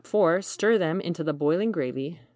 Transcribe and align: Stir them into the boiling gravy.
Stir 0.41 0.79
them 0.79 0.99
into 0.99 1.23
the 1.23 1.31
boiling 1.31 1.71
gravy. 1.71 2.21